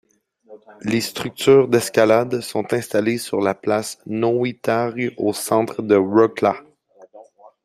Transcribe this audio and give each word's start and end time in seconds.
Les 0.81 0.99
structures 1.01 1.67
d'escalades 1.67 2.39
sont 2.41 2.73
installées 2.73 3.19
sur 3.19 3.39
la 3.39 3.53
place 3.53 3.99
Nowy 4.07 4.57
Targ 4.57 5.13
au 5.17 5.31
centre 5.31 5.83
de 5.83 5.93
Wrocław. 5.93 6.57